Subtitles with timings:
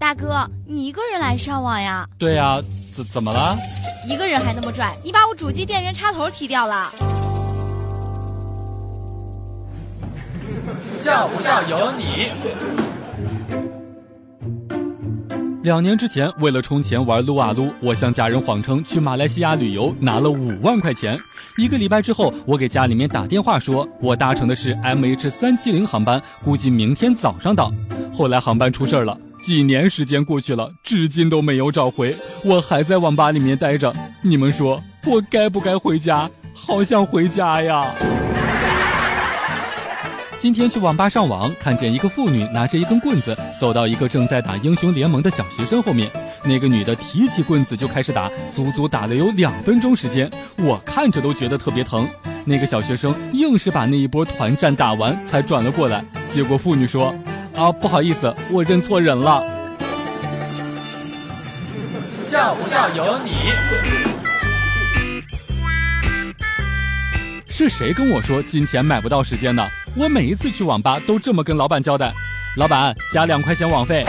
[0.00, 2.08] 大哥，你一个人来上网呀？
[2.16, 2.58] 对呀，
[2.90, 3.54] 怎怎么了？
[4.08, 4.96] 一个人还那么拽？
[5.04, 6.90] 你把我主机电源插头踢掉了。
[10.96, 12.30] 笑不笑由你。
[15.62, 21.20] 两年之前，为了充钱玩撸啊撸，我向家人谎称去马来西亚旅游，拿了五万块钱。
[21.58, 27.70] 一个礼拜之后，我给家里面打电话说，我搭乘的是 MH 三七零航班，估计明天早上到。
[28.14, 33.92] 后来航班出事了，几年时间过去了，至今都没有找回，我还在网吧里面待着。
[34.22, 36.30] 你们说我该不该回家？
[36.52, 37.86] 好想回家呀！
[40.38, 46.10] 今天去网吧上网，看见一个妇女拿着一根棍子走到一个正在打英雄联盟的小学生后面。
[46.44, 52.06] 那个女的提起棍子就开始打，足足打了有两分钟时间，我看着都觉得特别疼。
[52.44, 56.04] 那个小学生硬是把那一波团战打完才转了过来。
[56.30, 57.14] 结果妇女说
[57.60, 59.44] ：“啊，不好意思，我认错人了。”
[62.24, 63.32] 笑不笑由你。
[67.48, 69.70] 是谁跟我说金钱买不到时间的？
[69.94, 72.10] 我每一次去网吧都这么跟老板交代
[72.56, 74.06] ：“老板，加两块钱网费。”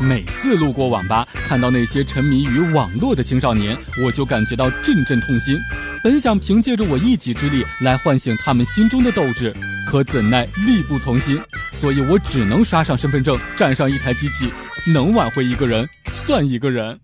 [0.00, 5.60] 每次路过网吧，看到那些沉迷于网络的青少年，我就感觉到阵阵痛心。
[6.02, 9.54] 本想凭借着我一己之力来唤醒他们心中的斗志，
[9.86, 11.38] 可怎奈力不从心，
[11.72, 14.50] 所以我只能刷上身份证，站上一台机器，
[14.94, 16.98] 能挽回一个人算一个人。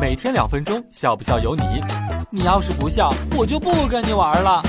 [0.00, 1.62] 每天两分钟，笑不笑由你。
[2.32, 4.60] 你要是不笑，我就不跟你玩了。